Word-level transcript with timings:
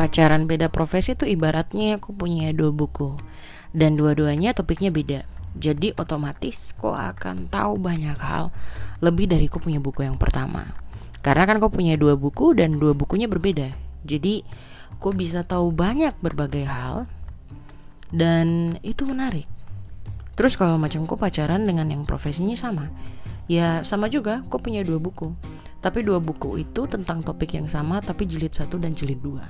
pacaran 0.00 0.48
beda 0.48 0.72
profesi 0.72 1.12
itu 1.12 1.28
ibaratnya 1.28 2.00
aku 2.00 2.16
punya 2.16 2.56
dua 2.56 2.72
buku 2.72 3.20
dan 3.76 4.00
dua-duanya 4.00 4.56
topiknya 4.56 4.88
beda. 4.88 5.28
Jadi 5.60 5.92
otomatis 5.92 6.72
kok 6.72 6.96
akan 6.96 7.52
tahu 7.52 7.76
banyak 7.76 8.16
hal 8.16 8.48
lebih 9.04 9.28
dari 9.28 9.44
kau 9.44 9.60
punya 9.60 9.76
buku 9.76 10.08
yang 10.08 10.16
pertama. 10.16 10.72
Karena 11.20 11.44
kan 11.44 11.60
kau 11.60 11.68
punya 11.68 12.00
dua 12.00 12.16
buku 12.16 12.56
dan 12.56 12.80
dua 12.80 12.96
bukunya 12.96 13.28
berbeda. 13.28 13.76
Jadi 14.08 14.40
kau 14.96 15.12
bisa 15.12 15.44
tahu 15.44 15.68
banyak 15.68 16.16
berbagai 16.24 16.64
hal 16.64 17.04
dan 18.08 18.80
itu 18.80 19.04
menarik. 19.04 19.44
Terus 20.32 20.56
kalau 20.56 20.80
macam 20.80 21.04
kau 21.04 21.20
pacaran 21.20 21.68
dengan 21.68 21.92
yang 21.92 22.08
profesinya 22.08 22.56
sama, 22.56 22.88
ya 23.52 23.84
sama 23.84 24.08
juga 24.08 24.40
kau 24.48 24.64
punya 24.64 24.80
dua 24.80 24.96
buku. 24.96 25.36
Tapi 25.84 26.00
dua 26.00 26.24
buku 26.24 26.56
itu 26.64 26.88
tentang 26.88 27.20
topik 27.20 27.52
yang 27.52 27.68
sama 27.68 28.00
tapi 28.00 28.24
jilid 28.24 28.56
satu 28.56 28.80
dan 28.80 28.96
jilid 28.96 29.20
dua. 29.20 29.44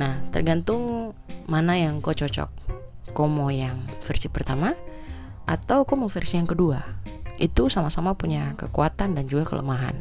Nah, 0.00 0.16
tergantung 0.32 1.12
mana 1.44 1.76
yang 1.76 2.00
kau 2.00 2.16
cocok. 2.16 2.48
Kau 3.12 3.28
mau 3.28 3.52
yang 3.52 3.84
versi 4.00 4.32
pertama 4.32 4.72
atau 5.44 5.84
kau 5.84 6.00
mau 6.00 6.08
versi 6.08 6.40
yang 6.40 6.48
kedua. 6.48 6.80
Itu 7.36 7.68
sama-sama 7.68 8.16
punya 8.16 8.56
kekuatan 8.56 9.12
dan 9.12 9.28
juga 9.28 9.52
kelemahan. 9.52 9.92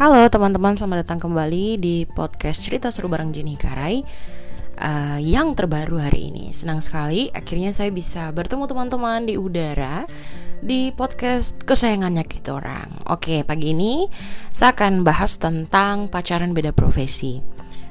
Halo 0.00 0.24
teman-teman, 0.32 0.80
selamat 0.80 1.04
datang 1.04 1.20
kembali 1.20 1.76
di 1.76 2.08
podcast 2.08 2.64
cerita 2.64 2.88
seru 2.88 3.12
bareng 3.12 3.28
Jenny 3.36 3.60
Karai 3.60 4.00
uh, 4.80 5.18
yang 5.20 5.52
terbaru 5.52 6.00
hari 6.00 6.32
ini. 6.32 6.56
Senang 6.56 6.80
sekali, 6.80 7.28
akhirnya 7.34 7.74
saya 7.74 7.92
bisa 7.92 8.30
bertemu 8.32 8.64
teman-teman 8.64 9.26
di 9.28 9.36
udara 9.36 10.08
di 10.62 10.90
podcast 10.90 11.62
kesayangannya 11.62 12.26
kita 12.26 12.54
orang. 12.56 13.02
Oke, 13.08 13.46
pagi 13.46 13.70
ini 13.72 14.06
saya 14.50 14.74
akan 14.74 15.06
bahas 15.06 15.38
tentang 15.38 16.10
pacaran 16.10 16.54
beda 16.54 16.74
profesi. 16.74 17.38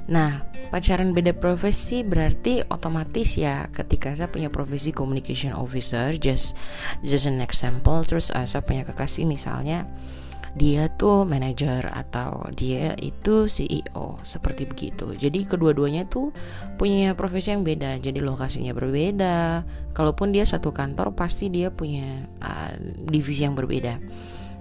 Nah, 0.07 0.39
pacaran 0.71 1.11
beda 1.11 1.35
profesi 1.35 1.99
berarti 2.03 2.63
otomatis 2.63 3.35
ya 3.35 3.67
ketika 3.75 4.15
saya 4.15 4.31
punya 4.31 4.47
profesi 4.47 4.95
communication 4.95 5.51
officer, 5.51 6.15
just 6.15 6.55
just 7.03 7.27
an 7.27 7.43
example, 7.43 8.03
terus 8.07 8.31
uh, 8.31 8.47
saya 8.47 8.63
punya 8.63 8.87
kekasih 8.87 9.27
misalnya 9.27 9.83
dia 10.57 10.89
tuh 10.89 11.21
manajer 11.21 11.85
atau 11.85 12.49
dia 12.49 12.97
itu 12.97 13.45
CEO 13.45 14.17
seperti 14.25 14.65
begitu. 14.65 15.13
Jadi 15.13 15.45
kedua-duanya 15.45 16.09
tuh 16.09 16.33
punya 16.81 17.13
profesi 17.13 17.53
yang 17.53 17.61
beda. 17.61 18.01
Jadi 18.01 18.17
lokasinya 18.19 18.73
berbeda. 18.73 19.61
Kalaupun 19.93 20.33
dia 20.33 20.43
satu 20.49 20.73
kantor 20.73 21.13
pasti 21.13 21.53
dia 21.53 21.69
punya 21.69 22.25
uh, 22.41 22.73
divisi 23.05 23.45
yang 23.45 23.53
berbeda. 23.53 24.01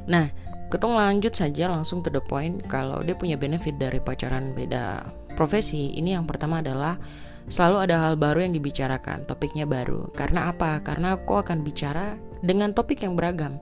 Nah, 0.07 0.29
ketemu 0.69 1.01
lanjut 1.01 1.33
saja 1.33 1.73
langsung 1.73 2.05
to 2.05 2.13
the 2.13 2.21
point 2.21 2.61
kalau 2.69 3.01
dia 3.01 3.17
punya 3.17 3.41
benefit 3.41 3.81
dari 3.81 3.97
pacaran 3.97 4.53
beda 4.53 5.01
profesi. 5.33 5.97
Ini 5.97 6.21
yang 6.21 6.29
pertama 6.29 6.61
adalah 6.61 7.01
selalu 7.49 7.89
ada 7.89 7.97
hal 8.05 8.21
baru 8.21 8.45
yang 8.45 8.53
dibicarakan, 8.53 9.25
topiknya 9.25 9.65
baru. 9.65 10.13
Karena 10.13 10.53
apa? 10.53 10.85
Karena 10.85 11.17
aku 11.17 11.41
akan 11.41 11.65
bicara 11.65 12.21
dengan 12.45 12.77
topik 12.77 13.01
yang 13.01 13.17
beragam 13.17 13.57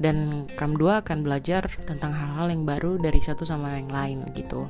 dan 0.00 0.48
kamu 0.56 0.80
dua 0.80 1.04
akan 1.04 1.20
belajar 1.20 1.68
tentang 1.84 2.10
hal-hal 2.16 2.48
yang 2.48 2.64
baru 2.64 2.96
dari 2.96 3.20
satu 3.20 3.44
sama 3.44 3.76
yang 3.76 3.92
lain 3.92 4.18
gitu. 4.32 4.66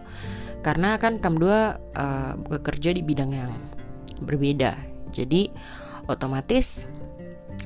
Karena 0.66 0.98
kan 0.98 1.22
kamu 1.22 1.36
dua 1.38 1.78
uh, 1.94 2.34
bekerja 2.36 2.90
di 2.90 3.00
bidang 3.00 3.30
yang 3.30 3.54
berbeda. 4.26 4.74
Jadi 5.14 5.48
otomatis 6.10 6.90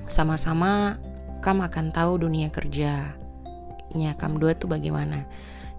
sama-sama 0.04 1.00
kamu 1.40 1.64
akan 1.72 1.86
tahu 1.90 2.28
dunia 2.28 2.52
kerjanya 2.52 4.12
kamu 4.20 4.36
dua 4.36 4.52
itu 4.52 4.68
bagaimana. 4.68 5.24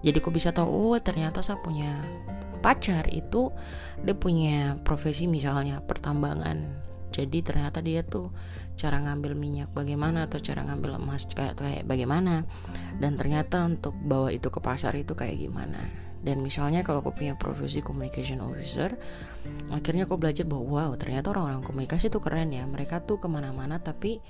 Jadi 0.02 0.18
kok 0.18 0.34
bisa 0.34 0.50
tahu 0.50 0.66
oh 0.66 0.98
ternyata 0.98 1.40
saya 1.40 1.62
punya 1.62 1.94
pacar 2.66 3.06
itu 3.14 3.54
dia 4.02 4.16
punya 4.18 4.74
profesi 4.82 5.30
misalnya 5.30 5.78
pertambangan 5.86 6.66
jadi 7.16 7.40
ternyata 7.40 7.80
dia 7.80 8.04
tuh 8.04 8.28
cara 8.76 9.00
ngambil 9.00 9.32
minyak 9.32 9.72
bagaimana 9.72 10.28
atau 10.28 10.36
cara 10.36 10.60
ngambil 10.68 11.00
emas 11.00 11.24
kayak 11.32 11.56
kayak 11.56 11.88
bagaimana. 11.88 12.44
Dan 13.00 13.16
ternyata 13.16 13.64
untuk 13.64 13.96
bawa 13.96 14.28
itu 14.28 14.52
ke 14.52 14.60
pasar 14.60 14.92
itu 15.00 15.16
kayak 15.16 15.40
gimana. 15.40 15.80
Dan 16.20 16.44
misalnya 16.44 16.84
kalau 16.84 17.00
aku 17.00 17.16
punya 17.16 17.38
profesi 17.40 17.80
communication 17.80 18.44
officer 18.44 18.98
akhirnya 19.70 20.10
aku 20.10 20.18
belajar 20.18 20.42
bahwa 20.42 20.90
wow 20.90 20.90
ternyata 20.98 21.30
orang-orang 21.32 21.64
komunikasi 21.64 22.12
itu 22.12 22.20
keren 22.20 22.52
ya. 22.52 22.68
Mereka 22.68 23.08
tuh 23.08 23.16
ke 23.16 23.32
mana-mana 23.32 23.80
tapi 23.80 24.20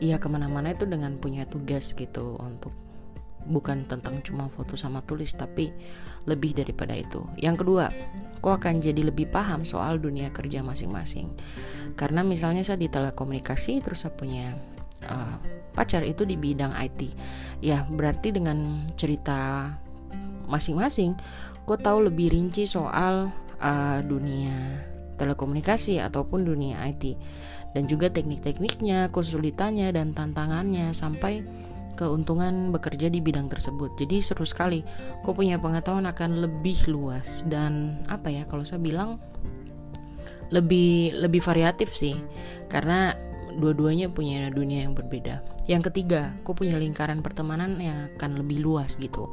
ya 0.00 0.16
ke 0.16 0.28
mana-mana 0.32 0.72
itu 0.72 0.88
dengan 0.88 1.20
punya 1.20 1.44
tugas 1.44 1.92
gitu 1.92 2.40
untuk 2.40 2.72
bukan 3.46 3.88
tentang 3.88 4.20
cuma 4.20 4.48
foto 4.52 4.76
sama 4.76 5.00
tulis 5.04 5.32
tapi 5.36 5.72
lebih 6.28 6.52
daripada 6.52 6.92
itu. 6.92 7.24
Yang 7.40 7.64
kedua, 7.64 7.86
kau 8.44 8.52
akan 8.52 8.80
jadi 8.80 9.08
lebih 9.08 9.32
paham 9.32 9.64
soal 9.64 9.96
dunia 9.96 10.28
kerja 10.32 10.60
masing-masing. 10.60 11.32
Karena 11.96 12.20
misalnya 12.24 12.64
saya 12.64 12.80
di 12.80 12.88
telekomunikasi 12.88 13.80
terus 13.84 14.04
saya 14.04 14.12
punya 14.16 14.52
uh, 15.08 15.36
pacar 15.72 16.04
itu 16.04 16.28
di 16.28 16.36
bidang 16.36 16.72
IT. 16.76 17.12
Ya, 17.64 17.84
berarti 17.88 18.32
dengan 18.32 18.84
cerita 18.96 19.72
masing-masing 20.50 21.14
kau 21.64 21.78
tahu 21.78 22.10
lebih 22.10 22.34
rinci 22.34 22.66
soal 22.66 23.30
uh, 23.62 23.98
dunia 24.02 24.82
telekomunikasi 25.14 26.00
ataupun 26.00 26.42
dunia 26.42 26.80
IT 26.90 27.14
dan 27.76 27.86
juga 27.86 28.10
teknik-tekniknya, 28.10 29.14
kesulitannya 29.14 29.94
dan 29.94 30.10
tantangannya 30.10 30.90
sampai 30.90 31.46
keuntungan 32.00 32.72
bekerja 32.72 33.12
di 33.12 33.20
bidang 33.20 33.52
tersebut. 33.52 33.92
Jadi 34.00 34.24
seru 34.24 34.48
sekali. 34.48 34.80
Kau 35.20 35.36
punya 35.36 35.60
pengetahuan 35.60 36.08
akan 36.08 36.40
lebih 36.40 36.88
luas 36.88 37.44
dan 37.44 38.00
apa 38.08 38.32
ya 38.32 38.48
kalau 38.48 38.64
saya 38.64 38.80
bilang 38.80 39.20
lebih 40.48 41.12
lebih 41.20 41.44
variatif 41.44 41.92
sih. 41.92 42.16
Karena 42.72 43.12
dua-duanya 43.60 44.08
punya 44.08 44.48
dunia 44.48 44.86
yang 44.88 44.96
berbeda. 44.96 45.42
Yang 45.66 45.90
ketiga, 45.90 46.34
kau 46.46 46.54
punya 46.54 46.78
lingkaran 46.78 47.20
pertemanan 47.20 47.78
yang 47.82 48.10
akan 48.16 48.40
lebih 48.42 48.62
luas 48.62 48.94
gitu. 48.96 49.30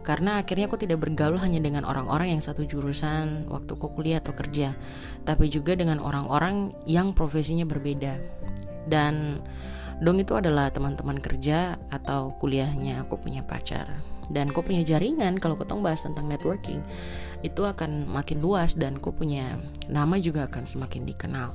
Karena 0.00 0.40
akhirnya 0.40 0.68
aku 0.68 0.80
tidak 0.80 1.04
bergaul 1.04 1.36
hanya 1.36 1.60
dengan 1.60 1.84
orang-orang 1.84 2.32
yang 2.36 2.42
satu 2.42 2.64
jurusan 2.64 3.48
waktu 3.52 3.72
kau 3.76 3.92
kuliah 3.92 4.20
atau 4.20 4.32
kerja, 4.32 4.72
tapi 5.28 5.52
juga 5.52 5.76
dengan 5.76 6.00
orang-orang 6.00 6.72
yang 6.88 7.12
profesinya 7.12 7.68
berbeda. 7.68 8.16
Dan 8.88 9.44
Dong 10.00 10.16
itu 10.16 10.32
adalah 10.32 10.72
teman-teman 10.72 11.20
kerja 11.20 11.76
atau 11.92 12.32
kuliahnya 12.40 13.04
aku 13.04 13.20
punya 13.20 13.44
pacar. 13.44 14.00
Dan 14.32 14.48
aku 14.54 14.64
punya 14.64 14.80
jaringan 14.80 15.36
kalau 15.36 15.58
ketong 15.60 15.84
bahas 15.84 16.06
tentang 16.06 16.30
networking 16.30 16.80
itu 17.44 17.66
akan 17.66 18.08
makin 18.08 18.40
luas 18.40 18.78
dan 18.78 18.96
aku 18.96 19.12
punya 19.12 19.58
nama 19.92 20.16
juga 20.16 20.48
akan 20.48 20.64
semakin 20.64 21.04
dikenal. 21.04 21.52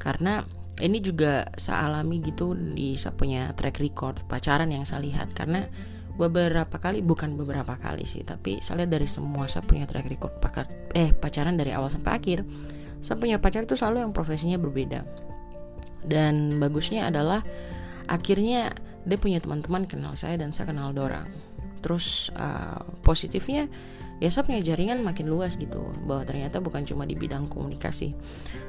Karena 0.00 0.40
ini 0.80 0.98
juga 1.04 1.46
saya 1.60 1.86
alami 1.90 2.24
gitu 2.24 2.56
di 2.56 2.96
saya 2.96 3.12
punya 3.12 3.52
track 3.52 3.82
record 3.84 4.16
pacaran 4.30 4.72
yang 4.72 4.88
saya 4.88 5.04
lihat. 5.04 5.36
Karena 5.36 5.68
beberapa 6.14 6.78
kali 6.78 7.02
bukan 7.02 7.34
beberapa 7.34 7.74
kali 7.74 8.06
sih 8.06 8.22
tapi 8.22 8.62
saya 8.62 8.86
lihat 8.86 8.94
dari 8.94 9.08
semua 9.10 9.50
saya 9.50 9.66
punya 9.66 9.82
track 9.82 10.06
record 10.06 10.38
pakar, 10.38 10.70
eh 10.94 11.10
pacaran 11.10 11.58
dari 11.58 11.74
awal 11.74 11.90
sampai 11.90 12.22
akhir 12.22 12.46
saya 13.02 13.18
punya 13.18 13.42
pacar 13.42 13.66
itu 13.66 13.76
selalu 13.76 14.06
yang 14.06 14.16
profesinya 14.16 14.56
berbeda. 14.56 15.04
Dan 16.04 16.56
bagusnya 16.56 17.08
adalah 17.12 17.44
akhirnya 18.08 18.72
dia 19.04 19.18
punya 19.20 19.38
teman-teman 19.40 19.84
kenal 19.84 20.16
saya 20.16 20.40
dan 20.40 20.50
saya 20.50 20.72
kenal 20.72 20.92
dorang 20.96 21.28
terus 21.84 22.32
uh, 22.32 22.80
positifnya 23.04 23.68
ya 24.22 24.30
saya 24.32 24.46
punya 24.46 24.64
jaringan 24.64 25.04
makin 25.04 25.28
luas 25.28 25.60
gitu 25.60 25.84
bahwa 26.08 26.24
ternyata 26.24 26.62
bukan 26.62 26.86
cuma 26.86 27.04
di 27.04 27.12
bidang 27.12 27.50
komunikasi 27.50 28.16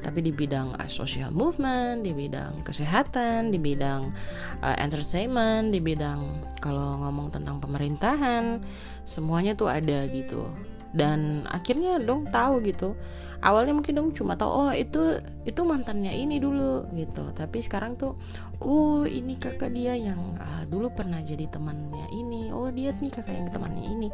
tapi 0.03 0.19
di 0.19 0.35
bidang 0.35 0.75
uh, 0.75 0.89
social 0.91 1.31
movement 1.31 2.03
di 2.03 2.11
bidang 2.11 2.59
kesehatan 2.65 3.55
di 3.55 3.59
bidang 3.61 4.11
uh, 4.59 4.75
entertainment 4.81 5.71
di 5.71 5.79
bidang 5.79 6.43
kalau 6.59 6.99
ngomong 6.99 7.31
tentang 7.31 7.63
pemerintahan 7.63 8.59
semuanya 9.07 9.55
tuh 9.55 9.71
ada 9.71 10.03
gitu 10.11 10.49
dan 10.95 11.43
akhirnya 11.51 11.99
dong 11.99 12.31
tahu 12.31 12.63
gitu. 12.63 12.95
Awalnya 13.43 13.75
mungkin 13.75 13.93
dong 13.99 14.09
cuma 14.15 14.39
tahu 14.39 14.47
oh 14.47 14.71
itu 14.71 15.19
itu 15.43 15.61
mantannya 15.61 16.15
ini 16.15 16.39
dulu 16.39 16.87
gitu. 16.95 17.35
Tapi 17.35 17.59
sekarang 17.59 17.99
tuh 17.99 18.15
oh 18.63 19.03
ini 19.03 19.35
kakak 19.35 19.75
dia 19.75 19.93
yang 19.93 20.39
ah, 20.39 20.63
dulu 20.65 20.89
pernah 20.95 21.19
jadi 21.19 21.51
temannya 21.51 22.09
ini. 22.15 22.49
Oh 22.55 22.71
dia 22.71 22.95
nih 22.95 23.11
kakak 23.11 23.35
yang 23.35 23.51
temannya 23.51 23.83
ini. 23.83 24.09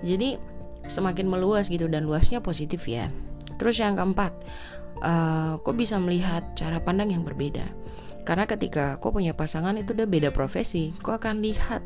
Jadi 0.00 0.40
semakin 0.88 1.28
meluas 1.28 1.68
gitu 1.68 1.86
dan 1.86 2.08
luasnya 2.08 2.40
positif 2.40 2.88
ya. 2.88 3.12
Terus 3.60 3.78
yang 3.78 3.94
keempat 3.94 4.32
uh, 5.04 5.60
kok 5.60 5.76
bisa 5.76 6.00
melihat 6.00 6.56
cara 6.56 6.80
pandang 6.80 7.12
yang 7.12 7.22
berbeda? 7.22 7.68
Karena 8.24 8.48
ketika 8.48 8.96
kau 9.04 9.12
punya 9.12 9.36
pasangan 9.36 9.76
itu 9.76 9.92
udah 9.92 10.08
beda 10.08 10.32
profesi 10.32 10.96
kau 11.04 11.12
akan 11.12 11.44
lihat 11.44 11.84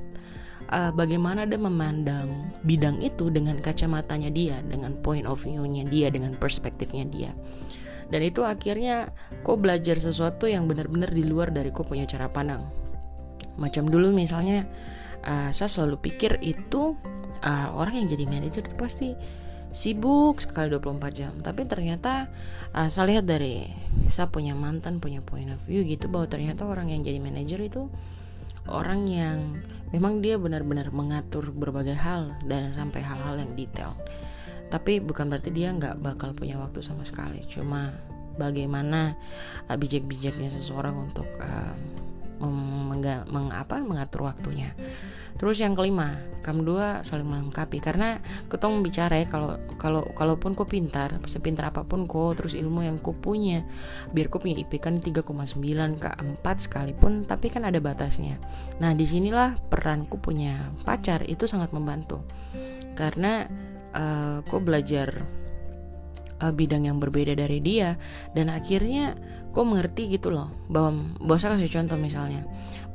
uh, 0.70 0.92
bagaimana 0.92 1.44
dia 1.48 1.60
memandang 1.60 2.52
bidang 2.64 3.00
itu 3.00 3.32
dengan 3.32 3.58
kacamatanya 3.60 4.30
dia, 4.32 4.56
dengan 4.64 4.96
point 5.00 5.24
of 5.24 5.42
view-nya 5.42 5.88
dia, 5.88 6.08
dengan 6.12 6.36
perspektifnya 6.36 7.04
dia. 7.08 7.30
Dan 8.08 8.24
itu 8.24 8.40
akhirnya 8.40 9.12
kok 9.44 9.60
belajar 9.60 10.00
sesuatu 10.00 10.48
yang 10.48 10.64
benar-benar 10.64 11.12
di 11.12 11.24
luar 11.28 11.52
dari 11.52 11.68
kok 11.68 11.84
punya 11.84 12.08
cara 12.08 12.32
pandang. 12.32 12.64
Macam 13.60 13.84
dulu 13.84 14.14
misalnya 14.14 14.64
uh, 15.28 15.50
saya 15.52 15.68
selalu 15.68 16.00
pikir 16.00 16.40
itu 16.40 16.96
uh, 17.44 17.68
orang 17.76 18.00
yang 18.00 18.08
jadi 18.08 18.24
manajer 18.24 18.64
itu 18.64 18.76
pasti 18.78 19.08
sibuk 19.68 20.40
sekali 20.40 20.72
24 20.72 21.12
jam 21.12 21.32
tapi 21.44 21.68
ternyata 21.68 22.32
uh, 22.72 22.88
saya 22.88 23.16
lihat 23.16 23.28
dari 23.28 23.68
saya 24.08 24.32
punya 24.32 24.56
mantan 24.56 24.96
punya 24.96 25.20
point 25.20 25.52
of 25.52 25.60
view 25.68 25.84
gitu 25.84 26.08
bahwa 26.08 26.24
ternyata 26.24 26.64
orang 26.64 26.88
yang 26.88 27.04
jadi 27.04 27.20
manajer 27.20 27.60
itu 27.60 27.92
orang 28.68 29.08
yang 29.08 29.38
memang 29.90 30.20
dia 30.20 30.36
benar-benar 30.36 30.92
mengatur 30.92 31.48
berbagai 31.52 31.96
hal 31.96 32.36
dan 32.44 32.72
sampai 32.76 33.00
hal-hal 33.00 33.40
yang 33.40 33.52
detail. 33.56 33.92
Tapi 34.68 35.00
bukan 35.00 35.32
berarti 35.32 35.48
dia 35.48 35.72
nggak 35.72 36.04
bakal 36.04 36.36
punya 36.36 36.60
waktu 36.60 36.84
sama 36.84 37.04
sekali. 37.08 37.40
Cuma 37.48 37.88
bagaimana 38.36 39.16
uh, 39.66 39.76
bijak-bijaknya 39.76 40.52
seseorang 40.52 41.08
untuk 41.08 41.26
uh, 41.40 41.72
meng, 42.40 43.02
meng, 43.28 43.48
apa, 43.50 43.82
mengatur 43.82 44.30
waktunya 44.30 44.74
Terus 45.38 45.62
yang 45.62 45.78
kelima, 45.78 46.18
kamu 46.42 46.66
dua 46.66 46.86
saling 47.06 47.30
melengkapi 47.30 47.78
karena 47.78 48.18
ketong 48.50 48.82
bicara 48.82 49.22
ya 49.22 49.26
kalau 49.30 49.54
kalau 49.78 50.02
kalaupun 50.18 50.58
kau 50.58 50.66
pintar, 50.66 51.14
sepintar 51.30 51.70
apa 51.70 51.86
pun 51.86 52.10
kau 52.10 52.34
terus 52.34 52.58
ilmu 52.58 52.82
yang 52.82 52.98
kau 52.98 53.14
punya, 53.14 53.62
biar 54.10 54.26
kau 54.34 54.42
punya 54.42 54.58
IP 54.58 54.82
kan 54.82 54.98
3,9 54.98 55.22
ke 56.02 56.10
4 56.10 56.42
sekalipun, 56.42 57.22
tapi 57.22 57.54
kan 57.54 57.62
ada 57.62 57.78
batasnya. 57.78 58.42
Nah, 58.82 58.98
di 58.98 59.06
sinilah 59.06 59.54
peranku 59.70 60.18
punya 60.18 60.74
pacar 60.82 61.22
itu 61.22 61.46
sangat 61.46 61.70
membantu. 61.70 62.26
Karena 62.98 63.46
uh, 63.94 64.42
kau 64.42 64.58
belajar 64.58 65.22
uh, 66.40 66.52
bidang 66.52 66.86
yang 66.86 66.98
berbeda 66.98 67.34
dari 67.34 67.58
dia. 67.62 67.98
Dan 68.32 68.50
akhirnya 68.50 69.14
kok 69.50 69.64
mengerti 69.64 70.12
gitu 70.12 70.30
loh 70.30 70.50
bahwa 70.70 71.16
bahwa 71.22 71.38
saya 71.38 71.56
kasih 71.58 71.72
contoh 71.82 71.98
misalnya. 71.98 72.42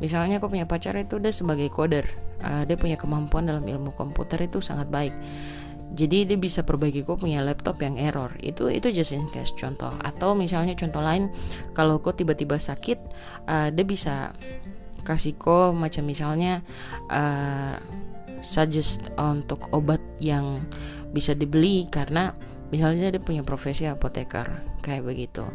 Misalnya 0.02 0.42
kok 0.42 0.52
punya 0.52 0.68
pacar 0.68 0.98
itu 1.00 1.20
udah 1.22 1.32
sebagai 1.32 1.70
coder. 1.72 2.06
Uh, 2.44 2.68
dia 2.68 2.76
punya 2.76 3.00
kemampuan 3.00 3.48
dalam 3.48 3.64
ilmu 3.64 3.96
komputer 3.96 4.42
itu 4.44 4.60
sangat 4.60 4.92
baik. 4.92 5.16
Jadi 5.94 6.26
dia 6.26 6.38
bisa 6.42 6.66
perbaiki 6.66 7.06
kok 7.06 7.22
punya 7.22 7.46
laptop 7.46 7.78
yang 7.86 8.02
error? 8.02 8.34
Itu 8.42 8.66
itu 8.66 8.90
just 8.90 9.14
in 9.14 9.30
case 9.30 9.54
contoh. 9.54 9.94
Atau 10.02 10.34
misalnya 10.34 10.74
contoh 10.74 11.06
lain 11.06 11.30
kalau 11.78 12.02
kok 12.02 12.18
tiba-tiba 12.18 12.58
sakit 12.58 12.98
uh, 13.46 13.70
dia 13.70 13.86
bisa 13.86 14.34
kasih 15.04 15.36
kok 15.38 15.76
macam 15.76 16.08
misalnya 16.08 16.64
uh, 17.12 17.76
suggest 18.44 19.08
untuk 19.16 19.72
obat 19.72 20.02
yang 20.20 20.66
bisa 21.16 21.32
dibeli 21.38 21.86
karena 21.88 22.36
misalnya 22.74 23.14
dia 23.14 23.22
punya 23.22 23.46
profesi 23.46 23.86
apoteker 23.86 24.50
kayak 24.82 25.06
begitu. 25.06 25.46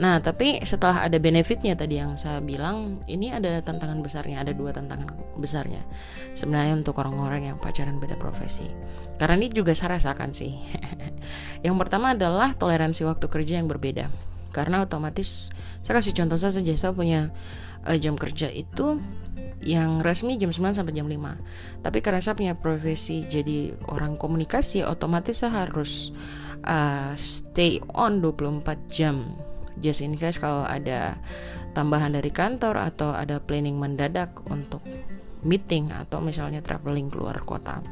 Nah 0.00 0.24
tapi 0.24 0.64
setelah 0.64 1.04
ada 1.04 1.20
benefitnya 1.20 1.76
tadi 1.76 2.00
yang 2.00 2.16
saya 2.16 2.40
bilang 2.40 3.04
ini 3.04 3.28
ada 3.28 3.60
tantangan 3.60 4.00
besarnya 4.00 4.40
ada 4.40 4.56
dua 4.56 4.72
tantangan 4.72 5.12
besarnya. 5.36 5.84
Sebenarnya 6.32 6.80
untuk 6.80 6.96
orang-orang 6.96 7.52
yang 7.52 7.60
pacaran 7.60 8.00
beda 8.00 8.16
profesi. 8.16 8.64
Karena 9.20 9.36
ini 9.36 9.52
juga 9.52 9.76
saya 9.76 10.00
rasakan 10.00 10.32
sih. 10.32 10.56
Yang 11.66 11.76
pertama 11.78 12.16
adalah 12.16 12.56
toleransi 12.56 13.04
waktu 13.06 13.28
kerja 13.28 13.60
yang 13.60 13.68
berbeda. 13.68 14.08
Karena 14.50 14.82
otomatis 14.82 15.52
saya 15.84 16.00
kasih 16.00 16.16
contoh 16.16 16.40
saja 16.40 16.58
saya 16.74 16.96
punya 16.96 17.30
uh, 17.86 17.98
jam 17.98 18.16
kerja 18.16 18.48
itu 18.48 18.98
yang 19.62 20.02
resmi 20.02 20.34
jam 20.42 20.50
9 20.50 20.74
sampai 20.74 20.90
jam 20.90 21.06
5 21.06 21.86
tapi 21.86 22.02
karena 22.02 22.18
saya 22.18 22.34
punya 22.34 22.54
profesi 22.58 23.22
jadi 23.22 23.78
orang 23.86 24.18
komunikasi 24.18 24.82
otomatis 24.82 25.38
saya 25.38 25.62
harus 25.62 26.10
uh, 26.66 27.12
stay 27.14 27.78
on 27.94 28.20
24 28.20 28.76
jam. 28.90 29.36
Just 29.80 30.04
in 30.04 30.14
case 30.14 30.38
kalau 30.38 30.62
ada 30.68 31.16
tambahan 31.72 32.12
dari 32.12 32.28
kantor 32.28 32.76
atau 32.76 33.16
ada 33.16 33.40
planning 33.40 33.80
mendadak 33.80 34.30
untuk 34.52 34.84
meeting 35.42 35.90
atau 35.90 36.22
misalnya 36.22 36.62
traveling 36.62 37.10
keluar 37.10 37.40
kota. 37.42 37.82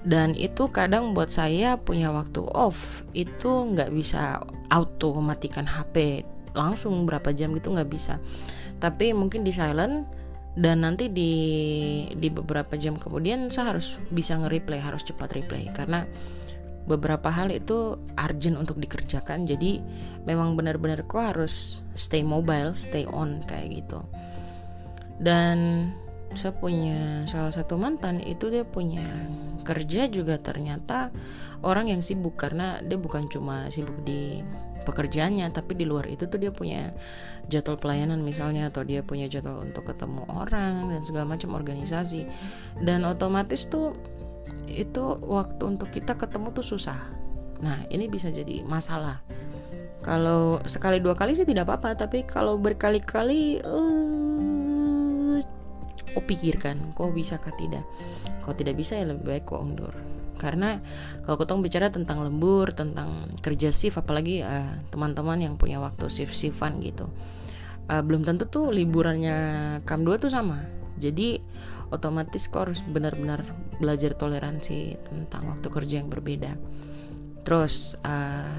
Dan 0.00 0.32
itu 0.32 0.72
kadang 0.72 1.12
buat 1.12 1.28
saya 1.28 1.76
punya 1.76 2.08
waktu 2.08 2.40
off 2.56 3.04
itu 3.12 3.76
nggak 3.76 3.92
bisa 3.92 4.40
auto 4.72 5.12
matikan 5.20 5.68
HP 5.68 6.24
langsung 6.56 7.04
berapa 7.04 7.36
jam 7.36 7.52
gitu 7.52 7.76
nggak 7.76 7.90
bisa. 7.90 8.16
Tapi 8.80 9.12
mungkin 9.12 9.44
di 9.44 9.52
silent 9.52 10.08
dan 10.56 10.82
nanti 10.82 11.12
di 11.12 11.32
di 12.16 12.28
beberapa 12.32 12.74
jam 12.80 12.96
kemudian 12.96 13.52
saya 13.52 13.76
harus 13.76 14.00
bisa 14.08 14.40
nge-replay 14.40 14.80
harus 14.80 15.04
cepat 15.04 15.36
replay. 15.36 15.68
Karena 15.68 16.08
beberapa 16.88 17.28
hal 17.28 17.52
itu 17.52 18.00
urgent 18.16 18.56
untuk 18.56 18.80
dikerjakan. 18.80 19.44
Jadi 19.44 19.80
memang 20.24 20.56
benar-benar 20.56 21.04
kok 21.04 21.34
harus 21.34 21.84
stay 21.96 22.24
mobile 22.24 22.72
stay 22.76 23.04
on 23.08 23.44
kayak 23.44 23.84
gitu. 23.84 24.00
Dan 25.20 25.90
saya 26.32 26.54
punya 26.54 27.26
salah 27.26 27.50
satu 27.50 27.74
mantan 27.74 28.22
itu 28.22 28.48
dia 28.48 28.62
punya 28.62 29.04
kerja 29.66 30.06
juga 30.06 30.40
ternyata 30.40 31.12
orang 31.60 31.92
yang 31.92 32.00
sibuk. 32.00 32.38
Karena 32.40 32.80
dia 32.80 32.96
bukan 32.96 33.28
cuma 33.28 33.68
sibuk 33.68 34.00
di 34.06 34.40
pekerjaannya 34.80 35.52
tapi 35.52 35.76
di 35.76 35.84
luar 35.84 36.08
itu 36.08 36.24
tuh 36.24 36.40
dia 36.40 36.48
punya 36.48 36.90
jadwal 37.52 37.76
pelayanan 37.76 38.24
misalnya 38.24 38.72
atau 38.72 38.80
dia 38.80 39.04
punya 39.04 39.28
jadwal 39.28 39.60
untuk 39.60 39.92
ketemu 39.92 40.24
orang 40.32 40.88
dan 40.88 41.02
segala 41.04 41.36
macam 41.36 41.52
organisasi. 41.52 42.24
Dan 42.80 43.04
otomatis 43.04 43.68
tuh 43.68 43.92
itu 44.70 45.18
waktu 45.24 45.62
untuk 45.76 45.90
kita 45.90 46.14
ketemu 46.16 46.54
tuh 46.54 46.64
susah. 46.64 46.98
Nah 47.60 47.84
ini 47.92 48.06
bisa 48.06 48.30
jadi 48.32 48.62
masalah. 48.64 49.20
Kalau 50.00 50.64
sekali 50.64 50.96
dua 50.96 51.12
kali 51.12 51.36
sih 51.36 51.44
tidak 51.44 51.68
apa-apa 51.68 51.92
tapi 52.08 52.24
kalau 52.24 52.56
berkali-kali 52.56 53.60
uh, 53.60 55.36
kau 56.16 56.24
pikirkan 56.24 56.96
kau 56.96 57.12
bisa 57.12 57.36
kah 57.36 57.52
tidak? 57.54 57.84
Kalau 58.40 58.56
tidak 58.56 58.80
bisa 58.80 58.96
ya 58.96 59.04
lebih 59.04 59.36
baik 59.36 59.44
kau 59.44 59.60
undur. 59.60 59.92
Karena 60.40 60.80
kalau 61.28 61.36
kita 61.36 61.52
bicara 61.60 61.92
tentang 61.92 62.24
lembur 62.24 62.72
tentang 62.72 63.28
kerja 63.44 63.68
shift 63.68 64.00
apalagi 64.00 64.40
uh, 64.40 64.72
teman-teman 64.88 65.36
yang 65.36 65.54
punya 65.60 65.76
waktu 65.76 66.08
shift 66.08 66.32
shiftan 66.32 66.80
gitu 66.80 67.12
uh, 67.90 68.02
belum 68.06 68.22
tentu 68.22 68.46
tuh 68.46 68.70
liburannya 68.70 69.38
kam 69.82 70.06
2 70.06 70.22
tuh 70.22 70.30
sama 70.30 70.62
jadi 71.00 71.40
otomatis 71.90 72.46
kau 72.52 72.68
harus 72.68 72.84
benar-benar 72.84 73.42
belajar 73.80 74.14
toleransi 74.14 75.00
tentang 75.08 75.50
waktu 75.50 75.68
kerja 75.72 75.94
yang 76.04 76.12
berbeda. 76.12 76.54
Terus 77.42 77.96
uh, 78.04 78.54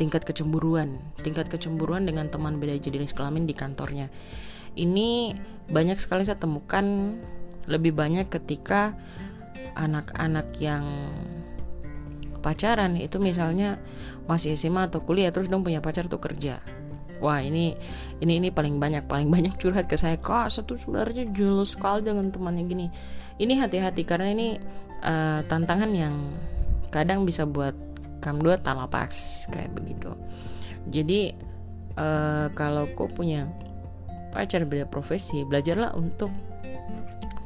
tingkat 0.00 0.24
kecemburuan. 0.24 0.98
Tingkat 1.20 1.52
kecemburuan 1.52 2.08
dengan 2.08 2.32
teman 2.32 2.58
beda 2.58 2.80
jenis 2.80 3.14
kelamin 3.14 3.44
di 3.44 3.54
kantornya. 3.54 4.08
Ini 4.72 5.36
banyak 5.68 6.00
sekali 6.00 6.24
saya 6.24 6.40
temukan 6.40 7.14
lebih 7.68 7.94
banyak 7.94 8.26
ketika 8.32 8.96
anak-anak 9.76 10.48
yang 10.58 10.82
pacaran 12.42 12.98
itu 12.98 13.22
misalnya 13.22 13.78
masih 14.26 14.58
SMA 14.58 14.90
atau 14.90 15.06
kuliah 15.06 15.30
terus 15.30 15.46
dong 15.46 15.62
punya 15.62 15.78
pacar 15.78 16.10
tuh 16.10 16.18
kerja 16.18 16.58
wah 17.22 17.38
ini 17.38 17.78
ini 18.18 18.42
ini 18.42 18.48
paling 18.50 18.82
banyak 18.82 19.06
paling 19.06 19.30
banyak 19.30 19.54
curhat 19.56 19.86
ke 19.86 19.94
saya. 19.94 20.18
Kak 20.18 20.50
satu 20.50 20.74
sebenarnya 20.74 21.30
jelas 21.30 21.78
sekali 21.78 22.02
dengan 22.02 22.28
temannya 22.34 22.64
gini. 22.66 22.86
Ini 23.38 23.62
hati-hati 23.62 24.02
karena 24.02 24.28
ini 24.34 24.48
uh, 25.06 25.40
tantangan 25.46 25.90
yang 25.94 26.14
kadang 26.90 27.24
bisa 27.24 27.46
buat 27.48 27.72
kamu 28.20 28.38
dua 28.42 28.56
talapas 28.58 29.46
kayak 29.54 29.72
begitu. 29.72 30.12
Jadi 30.90 31.32
uh, 31.96 32.50
kalau 32.58 32.90
kau 32.98 33.06
punya 33.06 33.46
pacar 34.34 34.66
beda 34.66 34.90
profesi 34.90 35.46
belajarlah 35.46 35.94
untuk 35.94 36.30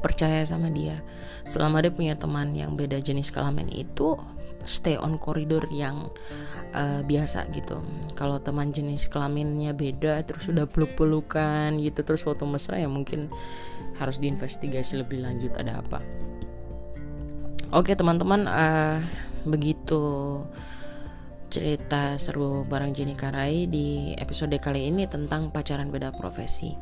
percaya 0.00 0.44
sama 0.46 0.70
dia. 0.72 1.00
Selama 1.46 1.82
dia 1.82 1.90
punya 1.90 2.14
teman 2.14 2.54
yang 2.54 2.74
beda 2.74 2.98
jenis 3.02 3.30
kelamin 3.30 3.66
itu 3.70 4.14
stay 4.66 4.98
on 4.98 5.16
koridor 5.16 5.66
yang 5.70 6.10
uh, 6.72 7.02
biasa 7.06 7.46
gitu 7.54 7.78
kalau 8.18 8.40
teman 8.40 8.72
jenis 8.72 9.06
kelaminnya 9.06 9.76
beda 9.76 10.24
terus 10.26 10.48
sudah 10.48 10.64
peluk-pelukan 10.66 11.78
gitu 11.82 12.00
terus 12.02 12.24
foto 12.24 12.48
mesra 12.48 12.80
ya 12.80 12.88
mungkin 12.90 13.30
harus 14.00 14.18
diinvestigasi 14.18 15.00
lebih 15.02 15.22
lanjut 15.22 15.52
ada 15.54 15.78
apa 15.80 16.00
oke 17.74 17.92
teman-teman 17.94 18.48
uh, 18.48 18.98
begitu 19.46 20.42
cerita 21.46 22.18
seru 22.18 22.66
bareng 22.66 22.90
Jenny 22.90 23.14
Karai 23.14 23.70
di 23.70 24.12
episode 24.18 24.52
kali 24.58 24.90
ini 24.90 25.06
tentang 25.06 25.54
pacaran 25.54 25.94
beda 25.94 26.10
profesi. 26.12 26.74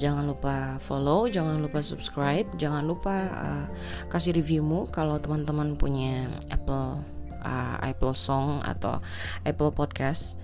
Jangan 0.00 0.24
lupa 0.24 0.80
follow, 0.80 1.28
jangan 1.28 1.60
lupa 1.60 1.84
subscribe, 1.84 2.48
jangan 2.56 2.88
lupa 2.88 3.16
uh, 3.28 3.64
kasih 4.08 4.34
reviewmu 4.34 4.88
kalau 4.88 5.20
teman-teman 5.20 5.76
punya 5.76 6.32
Apple 6.48 7.15
uh, 7.46 7.78
Apple 7.78 8.18
Song 8.18 8.58
atau 8.66 8.98
Apple 9.46 9.70
Podcast. 9.70 10.42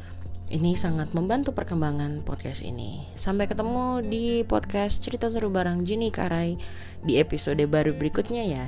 Ini 0.52 0.76
sangat 0.76 1.16
membantu 1.16 1.56
perkembangan 1.56 2.22
podcast 2.28 2.60
ini. 2.60 3.08
Sampai 3.16 3.48
ketemu 3.48 4.04
di 4.04 4.44
podcast 4.44 5.00
cerita 5.00 5.26
seru 5.32 5.48
bareng 5.48 5.82
Jenny 5.82 6.12
Karai 6.12 6.60
di 7.02 7.16
episode 7.16 7.64
baru 7.66 7.96
berikutnya 7.96 8.44
ya. 8.44 8.66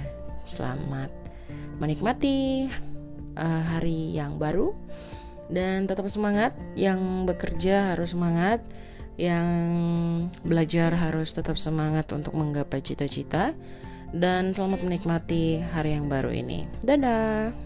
Selamat 0.49 1.13
menikmati 1.79 2.69
uh, 3.37 3.63
hari 3.77 4.17
yang 4.17 4.41
baru 4.41 4.73
dan 5.53 5.85
tetap 5.85 6.09
semangat 6.09 6.57
yang 6.73 7.29
bekerja 7.29 7.93
harus 7.93 8.17
semangat 8.17 8.65
yang 9.15 9.47
belajar 10.43 10.91
harus 10.97 11.31
tetap 11.31 11.55
semangat 11.55 12.11
untuk 12.11 12.35
menggapai 12.35 12.83
cita-cita 12.83 13.55
dan 14.15 14.55
selamat 14.55 14.83
menikmati 14.83 15.63
hari 15.75 15.95
yang 15.95 16.11
baru 16.11 16.35
ini. 16.35 16.67
Dadah. 16.83 17.65